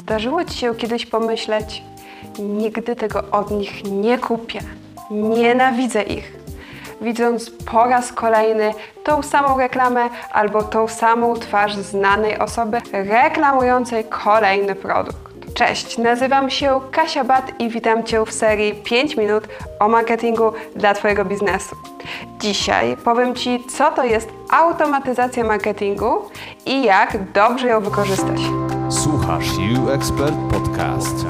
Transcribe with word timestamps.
Zdarzyło 0.00 0.44
Ci 0.44 0.58
się 0.58 0.74
kiedyś 0.74 1.06
pomyśleć, 1.06 1.82
nigdy 2.38 2.96
tego 2.96 3.22
od 3.32 3.50
nich 3.50 3.84
nie 3.84 4.18
kupię, 4.18 4.60
nienawidzę 5.10 6.02
ich. 6.02 6.32
Widząc 7.00 7.50
po 7.50 7.84
raz 7.84 8.12
kolejny 8.12 8.74
tą 9.04 9.22
samą 9.22 9.58
reklamę 9.58 10.08
albo 10.32 10.62
tą 10.62 10.88
samą 10.88 11.34
twarz 11.34 11.76
znanej 11.76 12.38
osoby 12.38 12.80
reklamującej 12.92 14.04
kolejny 14.04 14.74
produkt. 14.74 15.28
Cześć, 15.54 15.98
nazywam 15.98 16.50
się 16.50 16.80
Kasia 16.90 17.24
Bat 17.24 17.60
i 17.60 17.68
witam 17.68 18.04
Cię 18.04 18.24
w 18.26 18.32
serii 18.32 18.74
5 18.74 19.16
minut 19.16 19.44
o 19.80 19.88
marketingu 19.88 20.52
dla 20.76 20.94
Twojego 20.94 21.24
biznesu. 21.24 21.76
Dzisiaj 22.40 22.96
powiem 22.96 23.34
Ci, 23.34 23.64
co 23.64 23.92
to 23.92 24.04
jest 24.04 24.28
automatyzacja 24.50 25.44
marketingu 25.44 26.30
i 26.66 26.82
jak 26.82 27.32
dobrze 27.32 27.68
ją 27.68 27.80
wykorzystać. 27.80 28.40
Słuchasz 29.28 29.58
You 29.58 29.90
Expert 29.90 30.34
Podcast. 30.50 31.26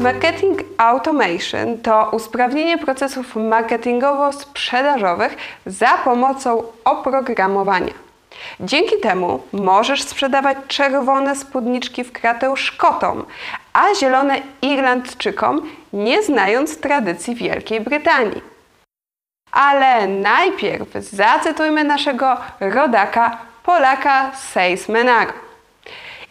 Marketing 0.00 0.62
Automation 0.78 1.78
to 1.82 2.08
usprawnienie 2.12 2.78
procesów 2.78 3.36
marketingowo-sprzedażowych 3.36 5.36
za 5.66 5.98
pomocą 6.04 6.62
oprogramowania. 6.84 7.92
Dzięki 8.60 9.00
temu 9.00 9.42
możesz 9.52 10.02
sprzedawać 10.02 10.58
czerwone 10.68 11.36
spódniczki 11.36 12.04
w 12.04 12.12
kratę 12.12 12.56
Szkotom, 12.56 13.24
a 13.72 13.94
zielone 14.00 14.40
Irlandczykom, 14.62 15.62
nie 15.92 16.22
znając 16.22 16.80
tradycji 16.80 17.34
Wielkiej 17.34 17.80
Brytanii. 17.80 18.42
Ale 19.52 20.08
najpierw 20.08 20.94
zacytujmy 20.94 21.84
naszego 21.84 22.36
rodaka, 22.60 23.38
Polaka 23.62 24.30
Salesmanaro. 24.34 25.45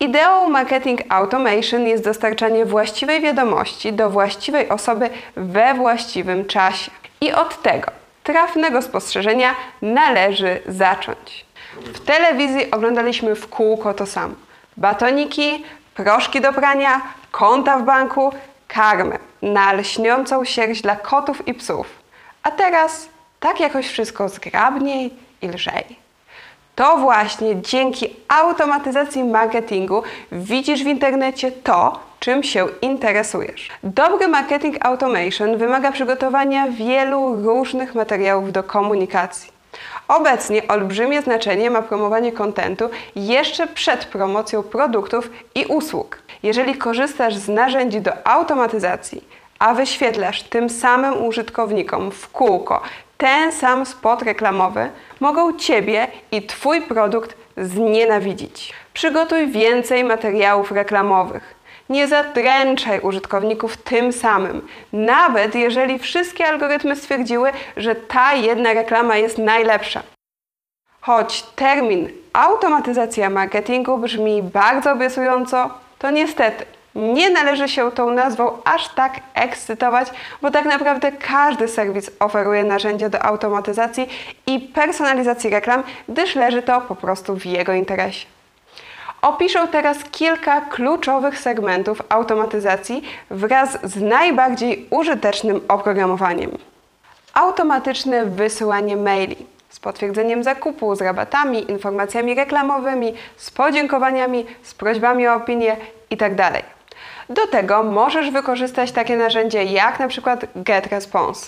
Ideą 0.00 0.48
marketing 0.48 1.00
automation 1.08 1.86
jest 1.86 2.04
dostarczanie 2.04 2.64
właściwej 2.64 3.20
wiadomości 3.20 3.92
do 3.92 4.10
właściwej 4.10 4.68
osoby 4.68 5.10
we 5.36 5.74
właściwym 5.74 6.44
czasie. 6.44 6.90
I 7.20 7.32
od 7.32 7.62
tego 7.62 7.90
trafnego 8.22 8.82
spostrzeżenia 8.82 9.54
należy 9.82 10.60
zacząć. 10.66 11.46
W 11.76 12.00
telewizji 12.00 12.70
oglądaliśmy 12.70 13.34
w 13.34 13.48
kółko 13.48 13.94
to 13.94 14.06
samo. 14.06 14.34
Batoniki, 14.76 15.64
proszki 15.94 16.40
do 16.40 16.52
prania, 16.52 17.00
konta 17.30 17.78
w 17.78 17.82
banku, 17.82 18.32
karmę 18.68 19.18
na 19.42 19.72
lśniącą 19.72 20.44
sierść 20.44 20.82
dla 20.82 20.96
kotów 20.96 21.48
i 21.48 21.54
psów. 21.54 21.86
A 22.42 22.50
teraz 22.50 23.08
tak 23.40 23.60
jakoś 23.60 23.88
wszystko 23.88 24.28
zgrabniej 24.28 25.14
i 25.42 25.48
lżej. 25.48 26.05
To 26.76 26.96
właśnie 26.96 27.62
dzięki 27.62 28.16
automatyzacji 28.28 29.24
marketingu 29.24 30.02
widzisz 30.32 30.84
w 30.84 30.86
internecie 30.86 31.52
to, 31.52 32.00
czym 32.20 32.42
się 32.42 32.66
interesujesz. 32.82 33.68
Dobry 33.82 34.28
marketing 34.28 34.86
automation 34.86 35.56
wymaga 35.58 35.92
przygotowania 35.92 36.66
wielu 36.70 37.36
różnych 37.36 37.94
materiałów 37.94 38.52
do 38.52 38.62
komunikacji. 38.62 39.52
Obecnie 40.08 40.68
olbrzymie 40.68 41.22
znaczenie 41.22 41.70
ma 41.70 41.82
promowanie 41.82 42.32
kontentu 42.32 42.84
jeszcze 43.16 43.66
przed 43.66 44.04
promocją 44.04 44.62
produktów 44.62 45.30
i 45.54 45.66
usług. 45.66 46.18
Jeżeli 46.42 46.74
korzystasz 46.74 47.36
z 47.36 47.48
narzędzi 47.48 48.00
do 48.00 48.26
automatyzacji, 48.26 49.24
a 49.58 49.74
wyświetlasz 49.74 50.42
tym 50.42 50.70
samym 50.70 51.24
użytkownikom 51.24 52.10
w 52.10 52.28
kółko 52.28 52.82
ten 53.16 53.52
sam 53.52 53.86
spot 53.86 54.22
reklamowy, 54.22 54.90
mogą 55.20 55.58
Ciebie 55.58 56.06
i 56.32 56.42
Twój 56.42 56.82
produkt 56.82 57.36
znienawidzić. 57.56 58.72
Przygotuj 58.92 59.46
więcej 59.46 60.04
materiałów 60.04 60.72
reklamowych. 60.72 61.54
Nie 61.88 62.08
zadręczaj 62.08 63.00
użytkowników 63.00 63.76
tym 63.76 64.12
samym, 64.12 64.68
nawet 64.92 65.54
jeżeli 65.54 65.98
wszystkie 65.98 66.46
algorytmy 66.46 66.96
stwierdziły, 66.96 67.52
że 67.76 67.94
ta 67.94 68.34
jedna 68.34 68.72
reklama 68.72 69.16
jest 69.16 69.38
najlepsza. 69.38 70.02
Choć 71.00 71.42
termin 71.42 72.08
automatyzacja 72.32 73.30
marketingu 73.30 73.98
brzmi 73.98 74.42
bardzo 74.42 74.92
obiecująco, 74.92 75.70
to 75.98 76.10
niestety 76.10 76.75
nie 76.96 77.30
należy 77.30 77.68
się 77.68 77.92
tą 77.92 78.10
nazwą 78.10 78.58
aż 78.64 78.88
tak 78.88 79.12
ekscytować, 79.34 80.08
bo 80.42 80.50
tak 80.50 80.64
naprawdę 80.64 81.12
każdy 81.12 81.68
serwis 81.68 82.10
oferuje 82.20 82.64
narzędzia 82.64 83.08
do 83.08 83.22
automatyzacji 83.22 84.08
i 84.46 84.60
personalizacji 84.60 85.50
reklam, 85.50 85.82
gdyż 86.08 86.34
leży 86.34 86.62
to 86.62 86.80
po 86.80 86.94
prostu 86.94 87.36
w 87.36 87.46
jego 87.46 87.72
interesie. 87.72 88.26
Opiszę 89.22 89.68
teraz 89.68 89.98
kilka 90.10 90.60
kluczowych 90.60 91.38
segmentów 91.38 92.02
automatyzacji 92.08 93.02
wraz 93.30 93.78
z 93.82 94.00
najbardziej 94.02 94.86
użytecznym 94.90 95.60
oprogramowaniem. 95.68 96.50
Automatyczne 97.34 98.24
wysyłanie 98.24 98.96
maili 98.96 99.36
z 99.68 99.80
potwierdzeniem 99.80 100.42
zakupu, 100.44 100.94
z 100.94 101.00
rabatami, 101.00 101.70
informacjami 101.70 102.34
reklamowymi, 102.34 103.14
z 103.36 103.50
podziękowaniami, 103.50 104.46
z 104.62 104.74
prośbami 104.74 105.28
o 105.28 105.34
opinię 105.34 105.76
itd. 106.10 106.62
Do 107.28 107.46
tego 107.46 107.82
możesz 107.82 108.30
wykorzystać 108.30 108.92
takie 108.92 109.16
narzędzie 109.16 109.64
jak 109.64 109.98
na 109.98 110.08
przykład 110.08 110.46
GetResponse. 110.56 111.46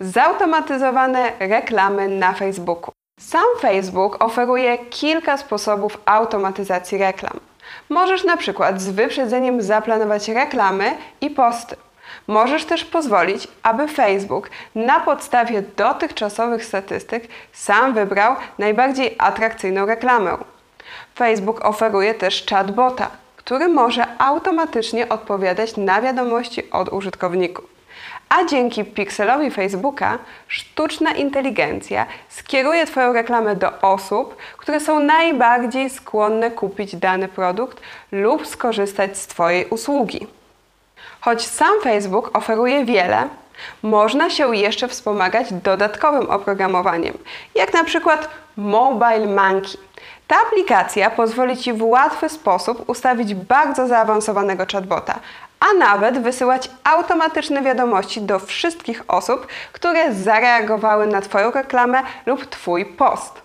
Zautomatyzowane 0.00 1.32
reklamy 1.38 2.08
na 2.08 2.32
Facebooku. 2.32 2.92
Sam 3.20 3.44
Facebook 3.60 4.24
oferuje 4.24 4.78
kilka 4.78 5.36
sposobów 5.36 5.98
automatyzacji 6.04 6.98
reklam. 6.98 7.40
Możesz 7.88 8.24
na 8.24 8.36
przykład 8.36 8.80
z 8.80 8.90
wyprzedzeniem 8.90 9.62
zaplanować 9.62 10.28
reklamy 10.28 10.96
i 11.20 11.30
posty. 11.30 11.76
Możesz 12.26 12.64
też 12.64 12.84
pozwolić, 12.84 13.48
aby 13.62 13.88
Facebook 13.88 14.50
na 14.74 15.00
podstawie 15.00 15.62
dotychczasowych 15.62 16.64
statystyk 16.64 17.28
sam 17.52 17.94
wybrał 17.94 18.36
najbardziej 18.58 19.16
atrakcyjną 19.18 19.86
reklamę. 19.86 20.36
Facebook 21.14 21.64
oferuje 21.64 22.14
też 22.14 22.46
chatbota, 22.50 23.10
który 23.50 23.68
może 23.68 24.06
automatycznie 24.18 25.08
odpowiadać 25.08 25.76
na 25.76 26.02
wiadomości 26.02 26.70
od 26.70 26.92
użytkowników. 26.92 27.64
A 28.28 28.44
dzięki 28.44 28.84
pikselowi 28.84 29.50
Facebooka 29.50 30.18
sztuczna 30.48 31.12
inteligencja 31.12 32.06
skieruje 32.28 32.86
Twoją 32.86 33.12
reklamę 33.12 33.56
do 33.56 33.80
osób, 33.80 34.36
które 34.56 34.80
są 34.80 35.00
najbardziej 35.00 35.90
skłonne 35.90 36.50
kupić 36.50 36.96
dany 36.96 37.28
produkt 37.28 37.80
lub 38.12 38.46
skorzystać 38.46 39.18
z 39.18 39.26
Twojej 39.26 39.66
usługi. 39.66 40.26
Choć 41.20 41.46
sam 41.46 41.72
Facebook 41.82 42.30
oferuje 42.36 42.84
wiele, 42.84 43.28
można 43.82 44.30
się 44.30 44.56
jeszcze 44.56 44.88
wspomagać 44.88 45.52
dodatkowym 45.52 46.30
oprogramowaniem, 46.30 47.18
jak 47.54 47.74
na 47.74 47.84
przykład 47.84 48.28
Mobile 48.56 49.26
Monkey. 49.26 49.89
Ta 50.30 50.36
aplikacja 50.46 51.10
pozwoli 51.10 51.56
Ci 51.56 51.72
w 51.72 51.82
łatwy 51.82 52.28
sposób 52.28 52.88
ustawić 52.88 53.34
bardzo 53.34 53.86
zaawansowanego 53.86 54.64
chatbota, 54.72 55.20
a 55.60 55.78
nawet 55.78 56.22
wysyłać 56.22 56.70
automatyczne 56.84 57.62
wiadomości 57.62 58.20
do 58.20 58.38
wszystkich 58.38 59.02
osób, 59.08 59.46
które 59.72 60.14
zareagowały 60.14 61.06
na 61.06 61.20
Twoją 61.20 61.50
reklamę 61.50 62.02
lub 62.26 62.46
Twój 62.46 62.86
post. 62.86 63.42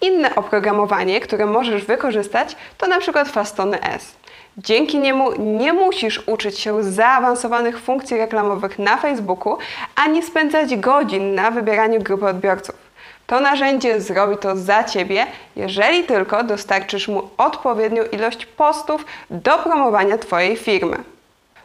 Inne 0.00 0.34
oprogramowanie, 0.34 1.20
które 1.20 1.46
możesz 1.46 1.84
wykorzystać, 1.84 2.56
to 2.78 2.86
przykład 3.00 3.28
Fastony 3.28 3.82
S. 3.82 4.14
Dzięki 4.56 4.98
niemu 4.98 5.32
nie 5.38 5.72
musisz 5.72 6.22
uczyć 6.26 6.58
się 6.58 6.82
zaawansowanych 6.82 7.80
funkcji 7.80 8.18
reklamowych 8.18 8.78
na 8.78 8.96
Facebooku, 8.96 9.58
ani 9.96 10.22
spędzać 10.22 10.76
godzin 10.76 11.34
na 11.34 11.50
wybieraniu 11.50 12.02
grupy 12.02 12.26
odbiorców. 12.26 12.87
To 13.28 13.40
narzędzie 13.40 14.00
zrobi 14.00 14.36
to 14.36 14.56
za 14.56 14.84
Ciebie, 14.84 15.26
jeżeli 15.56 16.04
tylko 16.04 16.44
dostarczysz 16.44 17.08
mu 17.08 17.30
odpowiednią 17.36 18.04
ilość 18.04 18.46
postów 18.46 19.04
do 19.30 19.58
promowania 19.58 20.18
Twojej 20.18 20.56
firmy. 20.56 20.96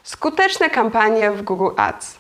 Skuteczne 0.04 0.70
kampanie 0.70 1.32
w 1.32 1.42
Google 1.42 1.70
Ads. 1.78 2.18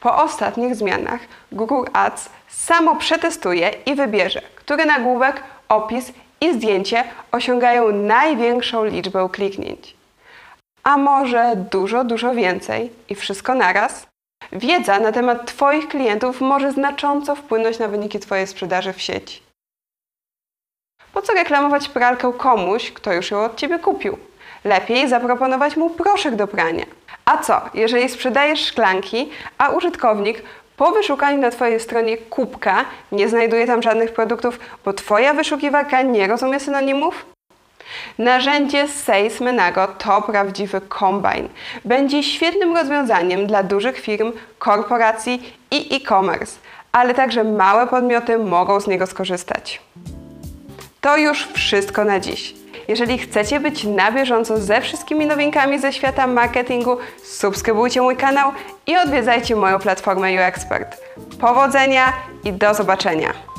Po 0.00 0.22
ostatnich 0.22 0.74
zmianach 0.74 1.20
Google 1.52 1.84
Ads 1.92 2.28
samo 2.48 2.96
przetestuje 2.96 3.70
i 3.86 3.94
wybierze, 3.94 4.42
który 4.54 4.84
nagłówek, 4.84 5.42
opis 5.68 6.12
i 6.40 6.54
zdjęcie 6.54 7.04
osiągają 7.32 7.92
największą 7.92 8.84
liczbę 8.84 9.28
kliknięć. 9.32 9.96
A 10.84 10.96
może 10.96 11.52
dużo, 11.56 12.04
dużo 12.04 12.34
więcej 12.34 12.90
i 13.08 13.14
wszystko 13.14 13.54
naraz? 13.54 14.06
Wiedza 14.52 15.00
na 15.00 15.12
temat 15.12 15.46
Twoich 15.46 15.88
klientów 15.88 16.40
może 16.40 16.72
znacząco 16.72 17.34
wpłynąć 17.34 17.78
na 17.78 17.88
wyniki 17.88 18.20
Twojej 18.20 18.46
sprzedaży 18.46 18.92
w 18.92 19.00
sieci. 19.00 19.42
Po 21.12 21.22
co 21.22 21.32
reklamować 21.32 21.88
pralkę 21.88 22.32
komuś, 22.38 22.92
kto 22.92 23.12
już 23.12 23.30
ją 23.30 23.44
od 23.44 23.56
Ciebie 23.56 23.78
kupił? 23.78 24.18
Lepiej 24.64 25.08
zaproponować 25.08 25.76
mu 25.76 25.90
proszek 25.90 26.36
do 26.36 26.46
prania. 26.46 26.84
A 27.24 27.38
co, 27.38 27.60
jeżeli 27.74 28.08
sprzedajesz 28.08 28.66
szklanki, 28.66 29.30
a 29.58 29.68
użytkownik 29.68 30.42
po 30.76 30.92
wyszukaniu 30.92 31.40
na 31.40 31.50
Twojej 31.50 31.80
stronie 31.80 32.16
kubka 32.16 32.84
nie 33.12 33.28
znajduje 33.28 33.66
tam 33.66 33.82
żadnych 33.82 34.12
produktów, 34.12 34.58
bo 34.84 34.92
Twoja 34.92 35.34
wyszukiwarka 35.34 36.02
nie 36.02 36.26
rozumie 36.26 36.60
synonimów? 36.60 37.33
Narzędzie 38.18 38.88
Sales 38.88 39.40
Menago 39.40 39.88
to 39.88 40.22
prawdziwy 40.22 40.80
kombajn. 40.80 41.48
Będzie 41.84 42.22
świetnym 42.22 42.76
rozwiązaniem 42.76 43.46
dla 43.46 43.62
dużych 43.62 43.98
firm, 43.98 44.32
korporacji 44.58 45.52
i 45.70 45.96
e-commerce, 45.96 46.58
ale 46.92 47.14
także 47.14 47.44
małe 47.44 47.86
podmioty 47.86 48.38
mogą 48.38 48.80
z 48.80 48.86
niego 48.86 49.06
skorzystać. 49.06 49.82
To 51.00 51.16
już 51.16 51.46
wszystko 51.46 52.04
na 52.04 52.20
dziś. 52.20 52.54
Jeżeli 52.88 53.18
chcecie 53.18 53.60
być 53.60 53.84
na 53.84 54.12
bieżąco 54.12 54.58
ze 54.58 54.80
wszystkimi 54.80 55.26
nowinkami 55.26 55.78
ze 55.78 55.92
świata 55.92 56.26
marketingu, 56.26 56.96
subskrybujcie 57.24 58.02
mój 58.02 58.16
kanał 58.16 58.52
i 58.86 58.96
odwiedzajcie 58.96 59.56
moją 59.56 59.78
platformę 59.78 60.32
UExpert. 60.32 61.00
Powodzenia 61.40 62.12
i 62.44 62.52
do 62.52 62.74
zobaczenia! 62.74 63.53